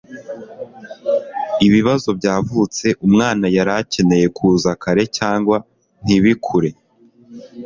[1.67, 5.57] ibibazo byavutse, umwana yari akeneye kuza kare cyangwa
[6.03, 6.69] ntibikure